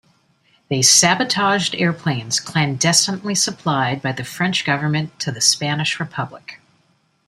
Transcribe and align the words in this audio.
They 0.67 0.81
sabotaged 0.81 1.75
airplanes 1.75 2.39
clandestinely 2.39 3.35
supplied 3.35 4.01
by 4.01 4.13
the 4.13 4.23
French 4.23 4.65
government 4.65 5.19
to 5.19 5.31
the 5.31 5.41
Spanish 5.41 5.99
Republic. 5.99 6.59